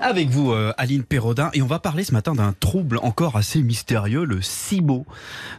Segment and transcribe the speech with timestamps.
[0.00, 3.62] Avec vous, euh, Aline Perrodin, et on va parler ce matin d'un trouble encore assez
[3.62, 5.06] mystérieux, le SIBO.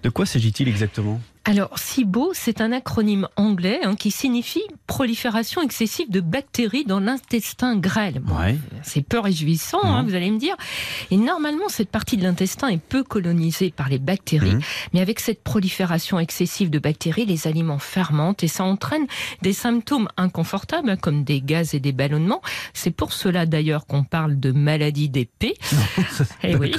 [0.04, 1.20] De quoi s'agit-il exactement?
[1.49, 7.77] Alors, SIBO, c'est un acronyme anglais hein, qui signifie prolifération excessive de bactéries dans l'intestin
[7.77, 8.20] grêle.
[8.20, 8.57] Bon, Ouais.
[8.84, 10.57] C'est peu réjouissant, hein, vous allez me dire.
[11.09, 14.55] Et normalement, cette partie de l'intestin est peu colonisée par les bactéries.
[14.55, 14.61] Mhm.
[14.93, 19.08] Mais avec cette prolifération excessive de bactéries, les aliments fermentent et ça entraîne
[19.41, 22.41] des symptômes inconfortables, hein, comme des gaz et des ballonnements.
[22.73, 25.55] C'est pour cela d'ailleurs qu'on parle de maladie des P.
[26.44, 26.73] Eh oui.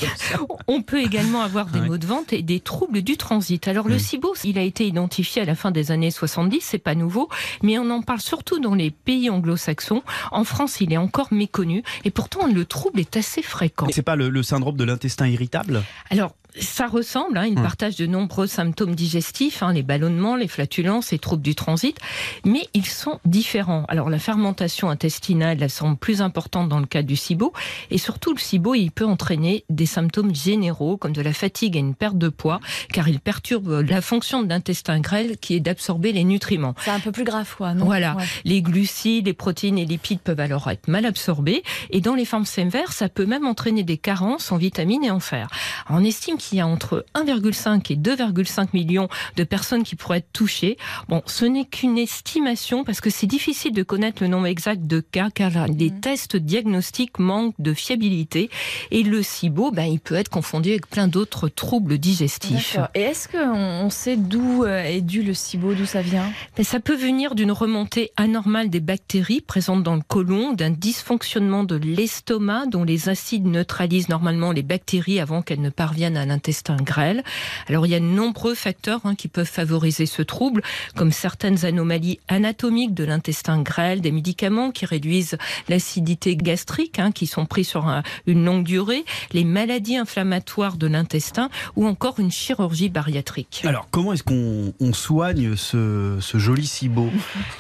[0.67, 1.87] On peut également avoir des Ouais.
[1.89, 3.67] maux de ventre et des troubles du transit.
[3.69, 3.99] Alors le.
[3.99, 7.29] SIBO, il a été identifié à la fin des années 70, c'est pas nouveau,
[7.63, 10.03] mais on en parle surtout dans les pays anglo-saxons.
[10.33, 13.87] En France, il est encore méconnu et pourtant le trouble est assez fréquent.
[13.93, 15.83] C'est pas le, le syndrome de l'intestin irritable?
[16.11, 17.63] Alors, ça ressemble, hein, il Hmm.
[17.63, 21.97] partage de nombreux symptômes digestifs, hein, les ballonnements, les flatulences, les troubles du transit,
[22.45, 23.85] mais ils sont différents.
[23.89, 27.53] Alors, la fermentation intestinale, elle semble plus importante dans le cas du SIBO,
[27.91, 31.81] et surtout, le SIBO, il peut entraîner des symptômes généraux, comme de la fatigue et
[31.81, 32.61] une perte de poids,
[32.93, 36.75] car il perturbe la fonction de l'intestin grêle, qui est d'absorber les nutriments.
[36.85, 37.85] C'est un peu plus grave, quoi, non?
[37.85, 38.17] Voilà.
[38.17, 38.25] Ouais.
[38.45, 41.63] Les glucides, les protéines et les lipides peuvent alors être mal absorbés.
[41.91, 45.21] Et dans les formes sévères, ça peut même entraîner des carences en vitamines et en
[45.21, 45.49] fer.
[45.87, 50.19] Alors, on estime qu'il y a entre 1,5 et 2,5 millions de personnes qui pourraient
[50.19, 50.77] être touchées.
[51.09, 55.01] Bon, ce n'est qu'une estimation parce que c'est difficile de connaître le nombre exact de
[55.01, 56.01] cas car les Mhm.
[56.01, 58.51] tests diagnostiques manquent de fiabilité.
[58.91, 62.79] Et le SIBO, ben, il peut être confondu avec plein d'autres troubles digestifs.
[62.95, 63.55] Et est-ce qu'on
[63.87, 66.31] on sait d'où euh, est dû le SIBO, d'où ça vient?
[66.57, 71.65] Mais ça peut venir d'une remontée anormale des bactéries présentes dans le côlon, d'un dysfonctionnement
[71.65, 76.77] de l'estomac dont les acides neutralisent normalement les bactéries avant qu'elles ne parviennent à l'intestin
[76.77, 77.25] grêle.
[77.69, 80.63] Alors il y a de nombreux facteurs hein, qui peuvent favoriser ce trouble,
[80.95, 85.37] comme certaines anomalies anatomiques de l'intestin grêle, des médicaments qui réduisent
[85.69, 90.87] l'acidité gastrique, hein, qui sont pris sur un- une longue durée, les maladies inflammatoires de
[90.87, 93.63] l'intestin ou encore une chirurgie bariatrique.
[93.65, 97.11] Alors, comment est-ce qu'on on soigne ce, ce joli SIBO?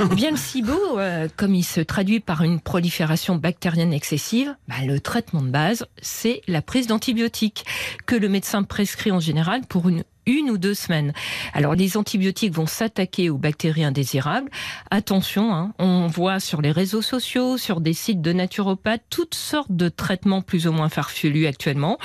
[0.01, 4.75] Eh bien, le SIBO, euh, comme il se traduit par une prolifération bactérienne excessive, bah,
[4.87, 7.65] le traitement de base, c'est la prise d'antibiotiques
[8.07, 11.13] que le médecin prescrit en général pour une une ou deux semaines.
[11.55, 14.51] Alors les antibiotiques vont s'attaquer aux bactéries indésirables.
[14.91, 19.73] Attention, hein, on voit sur les réseaux sociaux, sur des sites de naturopathes, toutes sortes
[19.73, 21.99] de traitements plus ou moins farfelus actuellement.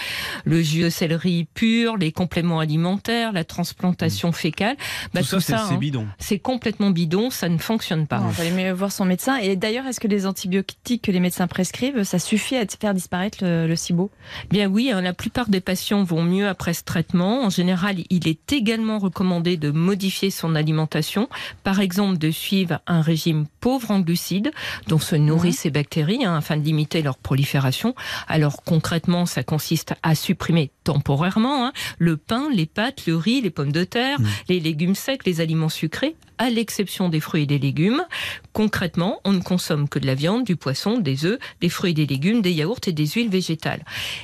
[0.46, 4.78] Le jus de céleri pur, les compléments alimentaires, la transplantation fécale.
[5.14, 6.08] Bah, Tout ça, c'est c'est hein, bidon.
[6.18, 8.24] c'est complètement bidon, ça ne fonctionne pas.
[8.28, 9.38] Il fallait mieux voir son médecin.
[9.38, 13.40] Et d'ailleurs, est-ce que les antibiotiques que les médecins prescrivent, ça suffit à faire disparaître
[13.42, 14.10] le, le SIBO?
[14.50, 17.44] Bien oui, hein, la plupart des patients vont mieux après ce traitement.
[17.44, 21.30] En général, il est également recommandé de modifier son alimentation,
[21.64, 24.52] par exemple de suivre un régime pauvre en glucides,
[24.88, 27.96] dont se nourrissent ces bactéries, hein, afin de limiter leur prolifération.
[28.28, 33.50] Alors concrètement, ça consiste à supprimer temporairement hein, le pain, les pâtes, le riz, les
[33.50, 34.26] pommes de terre, Mmh.
[34.50, 38.04] les légumes secs, les aliments sucrés, à l'exception des fruits et des légumes.
[38.52, 41.94] Concrètement, on ne consomme que de la viande, du poisson, des œufs, des fruits et
[41.94, 43.84] des légumes, des yaourts et des huiles végétales.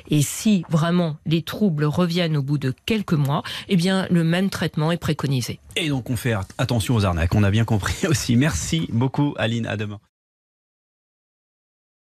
[0.09, 4.50] Et si vraiment les troubles reviennent au bout de quelques mois, eh bien le même
[4.50, 5.59] traitement est préconisé.
[5.75, 7.34] Et donc, on fait attention aux arnaques.
[7.36, 8.36] On a bien compris aussi.
[8.36, 9.66] Merci beaucoup, Aline.
[9.66, 10.00] À demain.